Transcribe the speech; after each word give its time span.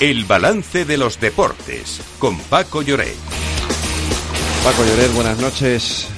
El 0.00 0.24
balance 0.24 0.86
de 0.86 0.96
los 0.96 1.20
deportes 1.20 2.00
con 2.18 2.38
Paco 2.38 2.80
Lloret. 2.80 3.14
Paco 4.64 4.82
Lloret, 4.82 5.12
buenas 5.12 5.38
noches. 5.38 6.08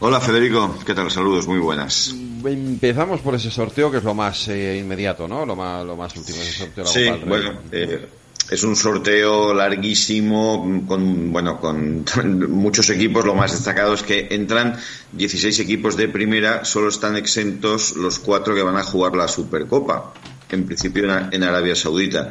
Hola 0.00 0.22
Federico, 0.22 0.74
¿qué 0.86 0.94
tal? 0.94 1.10
Saludos, 1.10 1.46
muy 1.46 1.58
buenas. 1.58 2.14
Empezamos 2.46 3.20
por 3.20 3.34
ese 3.34 3.50
sorteo 3.50 3.90
que 3.90 3.98
es 3.98 4.04
lo 4.04 4.14
más 4.14 4.48
eh, 4.48 4.78
inmediato, 4.78 5.28
¿no? 5.28 5.44
Lo 5.44 5.54
más, 5.54 5.84
lo 5.84 5.96
más 5.96 6.16
último, 6.16 6.38
ese 6.40 6.52
sorteo. 6.52 6.84
De 6.84 7.10
la 7.10 7.14
sí, 7.16 7.24
bueno, 7.26 7.60
eh, 7.72 8.08
es 8.50 8.64
un 8.64 8.74
sorteo 8.74 9.52
larguísimo 9.52 10.86
con 10.88 11.30
bueno 11.30 11.60
con 11.60 12.06
muchos 12.50 12.88
equipos. 12.88 13.26
Lo 13.26 13.34
más 13.34 13.52
destacado 13.52 13.92
es 13.92 14.02
que 14.02 14.28
entran 14.30 14.78
16 15.12 15.60
equipos 15.60 15.94
de 15.98 16.08
primera, 16.08 16.64
solo 16.64 16.88
están 16.88 17.16
exentos 17.16 17.96
los 17.96 18.18
cuatro 18.18 18.54
que 18.54 18.62
van 18.62 18.78
a 18.78 18.82
jugar 18.82 19.14
la 19.14 19.28
Supercopa 19.28 20.14
en 20.50 20.66
principio 20.66 21.04
en 21.30 21.42
Arabia 21.42 21.74
Saudita. 21.74 22.30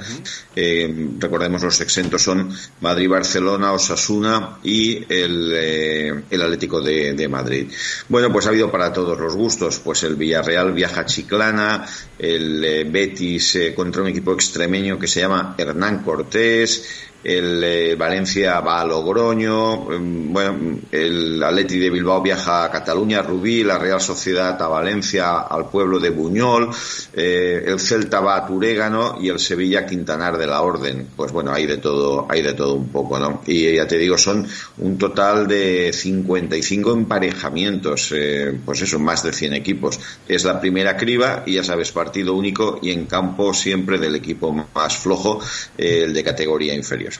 Eh, 0.55 1.09
recordemos 1.19 1.63
los 1.63 1.81
exentos 1.81 2.21
son 2.21 2.49
Madrid, 2.81 3.09
Barcelona, 3.09 3.73
Osasuna 3.73 4.57
y 4.63 4.97
el, 5.13 5.51
eh, 5.53 6.23
el 6.29 6.41
Atlético 6.41 6.81
de, 6.81 7.27
Madrid. 7.27 7.71
Bueno, 8.07 8.31
pues 8.31 8.45
ha 8.45 8.49
habido 8.49 8.71
para 8.71 8.93
todos 8.93 9.19
los 9.19 9.35
gustos. 9.35 9.79
Pues 9.79 10.03
el 10.03 10.15
Villarreal 10.15 10.73
viaja 10.73 11.01
a 11.01 11.05
Chiclana, 11.05 11.85
el 12.17 12.63
eh, 12.63 12.83
Betis 12.83 13.57
contra 13.75 14.01
un 14.01 14.09
equipo 14.09 14.33
extremeño 14.33 14.99
que 14.99 15.07
se 15.07 15.21
llama 15.21 15.55
Hernán 15.57 16.03
Cortés, 16.03 17.05
el 17.25 17.63
eh, 17.63 17.95
Valencia 17.95 18.59
va 18.59 18.81
a 18.81 18.85
Logroño, 18.85 19.91
em, 19.91 20.31
bueno, 20.31 20.79
el 20.91 21.41
Atleti 21.41 21.79
de 21.79 21.89
Bilbao 21.89 22.21
viaja 22.21 22.63
a 22.63 22.71
Cataluña, 22.71 23.23
Rubí, 23.23 23.63
la 23.63 23.79
Real 23.79 23.99
Sociedad 23.99 24.61
a 24.61 24.67
Valencia, 24.67 25.39
al 25.39 25.69
pueblo 25.69 25.99
de 25.99 26.11
Buñol, 26.11 26.69
eh, 27.13 27.63
el 27.65 27.79
Celta 27.79 28.19
va 28.19 28.37
a 28.37 28.45
Turégano 28.45 29.17
y 29.19 29.29
el 29.29 29.39
Sevilla 29.39 29.87
Quintanar 29.87 30.37
de 30.37 30.45
la 30.45 30.61
Orden. 30.61 31.07
Pues 31.15 31.31
bueno, 31.31 31.51
hay 31.51 31.65
de 31.65 31.77
todo, 31.77 32.27
hay 32.29 32.43
de 32.43 32.53
todo 32.53 32.75
un 32.75 32.89
poco, 32.89 33.17
¿no? 33.17 33.41
Y 33.47 33.75
ya 33.75 33.87
te 33.87 33.97
digo, 33.97 34.19
son 34.19 34.47
un 34.77 34.97
total 34.99 35.47
de 35.47 35.91
55 35.93 36.93
emparejamientos, 36.93 38.11
eh, 38.15 38.55
pues 38.63 38.83
eso, 38.83 38.99
más 38.99 39.23
de 39.23 39.33
100 39.33 39.53
equipos. 39.55 39.99
Es 40.27 40.43
la 40.43 40.61
primera 40.61 40.95
criba 40.95 41.41
y 41.47 41.55
ya 41.55 41.63
sabes, 41.63 41.91
partido 41.91 42.35
único 42.35 42.77
y 42.83 42.91
en 42.91 43.07
campo 43.07 43.51
siempre 43.51 43.97
del 43.97 44.13
equipo 44.13 44.51
más 44.75 44.97
flojo, 44.97 45.39
el 45.75 46.13
de 46.13 46.23
categoría 46.23 46.75
inferior. 46.75 47.14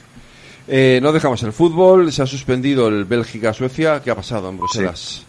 Eh, 0.67 0.99
no 1.01 1.11
dejamos 1.11 1.43
el 1.43 1.53
fútbol, 1.53 2.11
se 2.11 2.23
ha 2.23 2.25
suspendido 2.25 2.87
el 2.87 3.05
Bélgica-Suecia. 3.05 4.01
¿Qué 4.01 4.11
ha 4.11 4.15
pasado 4.15 4.49
en 4.49 4.57
Bruselas? 4.57 5.25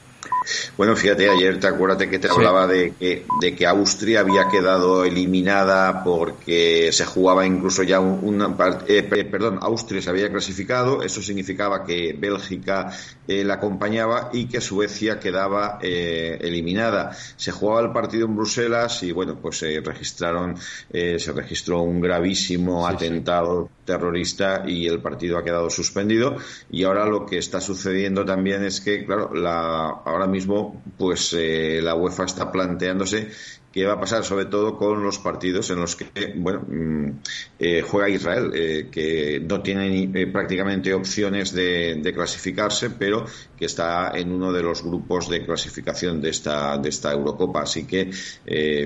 Bueno, 0.76 0.94
fíjate, 0.94 1.28
ayer 1.28 1.58
te 1.58 1.66
acuérdate 1.66 2.08
que 2.08 2.18
te 2.18 2.28
hablaba 2.28 2.66
de 2.66 2.94
que, 2.94 3.26
de 3.40 3.54
que 3.54 3.66
Austria 3.66 4.20
había 4.20 4.48
quedado 4.48 5.04
eliminada 5.04 6.04
porque 6.04 6.90
se 6.92 7.04
jugaba 7.04 7.46
incluso 7.46 7.82
ya 7.82 8.00
una 8.00 8.54
eh, 8.86 9.02
perdón, 9.02 9.58
Austria 9.62 10.00
se 10.00 10.10
había 10.10 10.30
clasificado, 10.30 11.02
eso 11.02 11.20
significaba 11.22 11.84
que 11.84 12.14
Bélgica 12.18 12.92
eh, 13.26 13.44
la 13.44 13.54
acompañaba 13.54 14.30
y 14.32 14.46
que 14.46 14.60
Suecia 14.60 15.18
quedaba 15.18 15.78
eh, 15.82 16.38
eliminada. 16.40 17.16
Se 17.36 17.50
jugaba 17.50 17.80
el 17.80 17.92
partido 17.92 18.26
en 18.26 18.36
Bruselas 18.36 19.02
y 19.02 19.12
bueno, 19.12 19.36
pues 19.40 19.58
se 19.58 19.80
registraron, 19.80 20.56
se 20.90 21.32
registró 21.32 21.82
un 21.82 22.00
gravísimo 22.00 22.86
atentado 22.86 23.68
terrorista 23.84 24.64
y 24.66 24.86
el 24.86 25.00
partido 25.00 25.38
ha 25.38 25.44
quedado 25.44 25.70
suspendido. 25.70 26.36
Y 26.70 26.84
ahora 26.84 27.06
lo 27.06 27.24
que 27.24 27.38
está 27.38 27.60
sucediendo 27.60 28.24
también 28.24 28.64
es 28.64 28.80
que, 28.80 29.04
claro, 29.06 29.32
la, 29.34 29.88
ahora 30.04 30.26
mismo 30.26 30.35
mismo, 30.36 30.82
pues 30.98 31.34
eh, 31.38 31.80
la 31.82 31.94
UEFA 31.94 32.24
está 32.24 32.52
planteándose 32.52 33.28
qué 33.72 33.84
va 33.84 33.94
a 33.94 34.00
pasar, 34.00 34.24
sobre 34.24 34.46
todo 34.46 34.76
con 34.78 35.02
los 35.02 35.18
partidos 35.18 35.68
en 35.70 35.80
los 35.80 35.96
que, 35.96 36.06
bueno, 36.36 36.60
mm, 36.66 37.10
eh, 37.58 37.82
juega 37.82 38.08
Israel, 38.08 38.50
eh, 38.54 38.88
que 38.90 39.40
no 39.40 39.60
tiene 39.60 40.26
prácticamente 40.28 40.94
opciones 40.94 41.52
de, 41.52 42.12
clasificarse, 42.14 42.90
pero 42.90 43.26
que 43.58 43.66
está 43.66 44.12
en 44.14 44.32
uno 44.32 44.50
de 44.52 44.62
los 44.62 44.82
grupos 44.82 45.28
de 45.28 45.44
clasificación 45.44 46.22
de 46.22 46.30
esta, 46.30 46.78
de 46.78 46.88
esta 46.88 47.12
Eurocopa. 47.12 47.62
Así 47.62 47.86
que, 47.86 48.10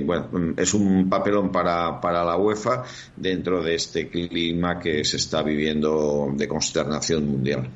bueno, 0.04 0.28
mm, 0.32 0.52
es 0.56 0.74
un 0.74 1.08
papelón 1.08 1.52
para, 1.52 2.00
para 2.00 2.24
la 2.24 2.36
UEFA 2.36 2.84
dentro 3.16 3.62
de 3.62 3.74
este 3.74 4.08
clima 4.08 4.80
que 4.80 5.04
se 5.04 5.18
está 5.18 5.42
viviendo 5.42 6.32
de 6.34 6.48
consternación 6.48 7.28
mundial. 7.28 7.70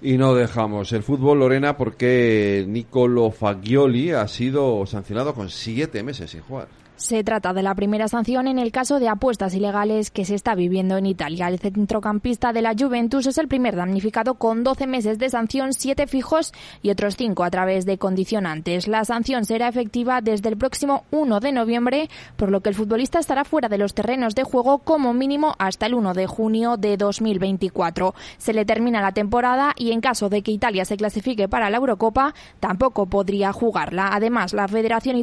Y 0.00 0.16
no 0.16 0.34
dejamos 0.34 0.92
el 0.92 1.02
fútbol, 1.02 1.40
Lorena, 1.40 1.76
porque 1.76 2.64
Nicolo 2.68 3.30
Fagioli 3.32 4.12
ha 4.12 4.28
sido 4.28 4.86
sancionado 4.86 5.34
con 5.34 5.50
siete 5.50 6.02
meses 6.04 6.30
sin 6.30 6.42
jugar. 6.42 6.68
Se 6.98 7.22
trata 7.22 7.52
de 7.52 7.62
la 7.62 7.76
primera 7.76 8.08
sanción 8.08 8.48
en 8.48 8.58
el 8.58 8.72
caso 8.72 8.98
de 8.98 9.06
apuestas 9.06 9.54
ilegales 9.54 10.10
que 10.10 10.24
se 10.24 10.34
está 10.34 10.56
viviendo 10.56 10.96
en 10.96 11.06
Italia. 11.06 11.46
El 11.46 11.60
centrocampista 11.60 12.52
de 12.52 12.60
la 12.60 12.74
Juventus 12.76 13.24
es 13.28 13.38
el 13.38 13.46
primer 13.46 13.76
damnificado 13.76 14.34
con 14.34 14.64
12 14.64 14.88
meses 14.88 15.16
de 15.20 15.30
sanción, 15.30 15.74
7 15.74 16.08
fijos 16.08 16.52
y 16.82 16.90
otros 16.90 17.14
5 17.16 17.44
a 17.44 17.50
través 17.50 17.86
de 17.86 17.98
condicionantes. 17.98 18.88
La 18.88 19.04
sanción 19.04 19.44
será 19.44 19.68
efectiva 19.68 20.20
desde 20.22 20.48
el 20.48 20.56
próximo 20.56 21.04
1 21.12 21.38
de 21.38 21.52
noviembre, 21.52 22.10
por 22.34 22.50
lo 22.50 22.62
que 22.62 22.70
el 22.70 22.74
futbolista 22.74 23.20
estará 23.20 23.44
fuera 23.44 23.68
de 23.68 23.78
los 23.78 23.94
terrenos 23.94 24.34
de 24.34 24.42
juego 24.42 24.78
como 24.78 25.14
mínimo 25.14 25.54
hasta 25.60 25.86
el 25.86 25.94
1 25.94 26.14
de 26.14 26.26
junio 26.26 26.78
de 26.78 26.96
2024. 26.96 28.12
Se 28.38 28.52
le 28.52 28.64
termina 28.64 29.00
la 29.00 29.12
temporada 29.12 29.72
y 29.76 29.92
en 29.92 30.00
caso 30.00 30.28
de 30.30 30.42
que 30.42 30.50
Italia 30.50 30.84
se 30.84 30.96
clasifique 30.96 31.46
para 31.46 31.70
la 31.70 31.76
Eurocopa, 31.76 32.34
tampoco 32.58 33.06
podría 33.06 33.52
jugarla. 33.52 34.10
Además, 34.12 34.52
la 34.52 34.66
Federación 34.66 35.16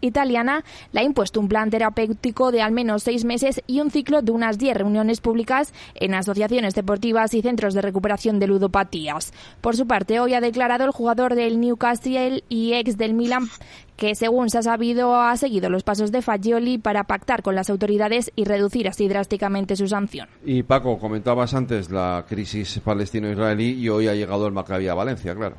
Italiana 0.00 0.64
la 0.92 1.02
puesto 1.16 1.40
un 1.40 1.48
plan 1.48 1.70
terapéutico 1.70 2.52
de 2.52 2.60
al 2.60 2.72
menos 2.72 3.02
seis 3.02 3.24
meses 3.24 3.62
y 3.66 3.80
un 3.80 3.90
ciclo 3.90 4.20
de 4.20 4.32
unas 4.32 4.58
diez 4.58 4.76
reuniones 4.76 5.22
públicas 5.22 5.72
en 5.94 6.14
asociaciones 6.14 6.74
deportivas 6.74 7.32
y 7.32 7.40
centros 7.40 7.72
de 7.72 7.80
recuperación 7.80 8.38
de 8.38 8.46
ludopatías. 8.46 9.32
Por 9.62 9.76
su 9.76 9.86
parte, 9.86 10.20
hoy 10.20 10.34
ha 10.34 10.42
declarado 10.42 10.84
el 10.84 10.90
jugador 10.90 11.34
del 11.34 11.58
Newcastle 11.58 12.44
y 12.50 12.74
ex 12.74 12.98
del 12.98 13.14
Milan 13.14 13.48
que 13.96 14.14
según 14.14 14.50
se 14.50 14.58
ha 14.58 14.62
sabido 14.62 15.16
ha 15.18 15.34
seguido 15.38 15.70
los 15.70 15.82
pasos 15.82 16.12
de 16.12 16.20
Fagioli 16.20 16.76
para 16.76 17.04
pactar 17.04 17.42
con 17.42 17.54
las 17.54 17.70
autoridades 17.70 18.30
y 18.36 18.44
reducir 18.44 18.86
así 18.86 19.08
drásticamente 19.08 19.74
su 19.74 19.88
sanción. 19.88 20.28
Y 20.44 20.64
Paco, 20.64 20.98
comentabas 20.98 21.54
antes 21.54 21.90
la 21.90 22.26
crisis 22.28 22.78
palestino-israelí 22.84 23.72
y 23.72 23.88
hoy 23.88 24.08
ha 24.08 24.14
llegado 24.14 24.46
el 24.46 24.52
Maccabi 24.52 24.86
Valencia, 24.88 25.34
claro. 25.34 25.56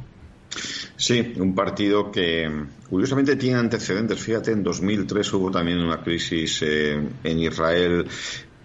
Sí, 0.96 1.34
un 1.38 1.54
partido 1.54 2.12
que 2.12 2.50
curiosamente 2.90 3.36
tiene 3.36 3.60
antecedentes. 3.60 4.20
Fíjate, 4.20 4.52
en 4.52 4.64
2003 4.64 5.34
hubo 5.34 5.52
también 5.52 5.80
una 5.80 6.02
crisis 6.02 6.62
eh, 6.64 7.00
en 7.24 7.40
Israel. 7.40 8.08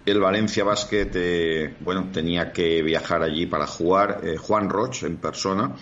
El 0.05 0.19
Valencia 0.19 0.63
Basket, 0.63 1.09
eh, 1.13 1.75
bueno, 1.79 2.09
tenía 2.11 2.51
que 2.51 2.81
viajar 2.81 3.23
allí 3.23 3.45
para 3.45 3.67
jugar. 3.67 4.21
Eh, 4.23 4.37
Juan 4.37 4.69
Roch 4.69 5.03
en 5.03 5.17
persona 5.17 5.75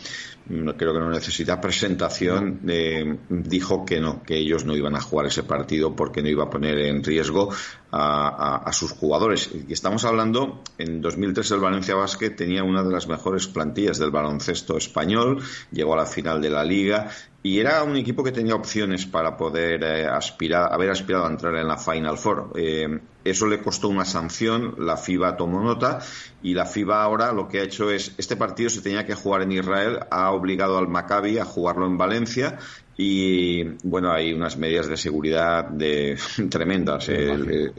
creo 0.78 0.94
que 0.94 1.00
no 1.00 1.10
necesita 1.10 1.62
presentación, 1.62 2.62
eh, 2.68 3.18
dijo 3.30 3.86
que 3.86 4.00
no, 4.00 4.24
que 4.24 4.38
ellos 4.38 4.66
no 4.66 4.76
iban 4.76 4.96
a 4.96 5.02
jugar 5.02 5.28
ese 5.28 5.44
partido 5.44 5.96
porque 5.96 6.22
no 6.22 6.30
iba 6.30 6.46
a 6.46 6.50
poner 6.50 6.78
en 6.80 7.04
riesgo 7.04 7.50
a, 7.92 8.70
sus 8.72 8.92
jugadores. 8.92 9.50
Y 9.68 9.74
estamos 9.74 10.06
hablando, 10.06 10.64
en 10.78 11.02
2003 11.02 11.52
el 11.52 11.60
Valencia 11.60 11.96
Basket 11.96 12.32
tenía 12.32 12.64
una 12.64 12.84
de 12.84 12.92
las 12.92 13.08
mejores 13.08 13.48
plantillas 13.48 13.98
del 13.98 14.12
baloncesto 14.12 14.78
español, 14.78 15.42
llegó 15.72 15.94
a 15.94 15.98
la 15.98 16.06
final 16.06 16.42
de 16.42 16.50
la 16.50 16.64
liga 16.64 17.12
y 17.44 17.60
era 17.60 17.84
un 17.84 17.98
equipo 17.98 18.24
que 18.24 18.32
tenía 18.32 18.56
opciones 18.56 19.06
para 19.06 19.36
poder 19.36 19.84
eh, 19.84 20.06
aspirar, 20.06 20.72
haber 20.72 20.92
aspirado 20.92 21.26
a 21.26 21.30
entrar 21.30 21.56
en 21.56 21.68
la 21.68 21.78
Final 21.78 22.18
Four. 22.18 22.54
Eh, 23.24 23.32
eso 23.32 23.48
le 23.48 23.62
costó 23.62 23.90
una 23.90 24.06
sanción, 24.06 24.76
la 24.78 24.98
FIBA 24.98 25.38
tomó 25.38 25.62
nota 25.62 26.00
y 26.42 26.54
la 26.54 26.66
FIBA 26.66 27.04
ahora 27.04 27.32
lo 27.32 27.48
que 27.48 27.60
ha 27.60 27.64
hecho 27.64 27.92
es, 27.92 28.14
este 28.18 28.36
partido 28.36 28.70
se 28.70 28.82
tenía 28.82 29.06
que 29.06 29.16
jugar 29.16 29.44
en 29.44 29.52
Israel, 29.52 30.00
ha 30.10 30.32
obligado 30.32 30.78
al 30.78 30.88
Maccabi 30.88 31.38
a 31.38 31.46
jugarlo 31.46 31.86
en 31.86 31.98
Valencia 31.98 32.58
y 32.98 33.64
bueno, 33.84 34.12
hay 34.12 34.34
unas 34.34 34.58
medidas 34.58 34.88
de 34.88 34.98
seguridad 34.98 35.66
de, 35.66 36.18
tremendas. 36.50 37.10
El, 37.10 37.74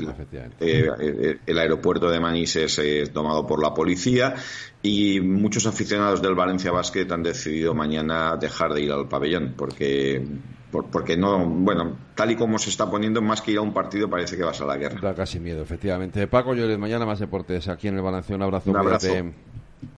eh, 0.61 1.39
el, 1.47 1.59
aeropuerto 1.59 2.11
de 2.11 2.19
Manís 2.19 2.57
es, 2.57 3.13
tomado 3.13 3.47
por 3.47 3.63
la 3.63 3.73
policía 3.75 4.35
y 4.83 5.21
muchos 5.21 5.67
aficionados 5.67 6.23
del 6.23 6.35
Valencia 6.35 6.73
Basket 6.73 7.07
han 7.11 7.23
decidido 7.23 7.75
mañana 7.75 8.37
dejar 8.37 8.73
de 8.73 8.83
ir 8.83 8.93
al 8.93 9.09
pabellón 9.09 9.55
porque 9.57 10.25
porque 10.73 11.17
no, 11.17 11.45
bueno, 11.47 11.97
tal 12.15 12.31
y 12.31 12.37
como 12.37 12.59
se 12.59 12.71
está 12.71 12.91
poniendo, 12.91 13.21
más 13.21 13.43
que 13.43 13.53
ir 13.53 13.59
a 13.59 13.61
un 13.61 13.75
partido 13.75 14.09
parece 14.09 14.37
que 14.37 14.43
vas 14.43 14.61
a 14.61 14.65
la 14.65 14.77
guerra. 14.77 15.01
Da 15.01 15.15
casi 15.15 15.39
miedo, 15.39 15.63
efectivamente. 15.63 16.27
Paco 16.27 16.55
Llores, 16.55 16.79
mañana 16.79 17.05
más 17.05 17.19
deportes 17.19 17.69
aquí 17.69 17.89
en 17.89 17.97
el 17.97 18.03
Balance. 18.03 18.35
Un 18.35 18.43
abrazo. 18.43 18.71
Un 18.71 18.77
abrazo. 18.77 19.09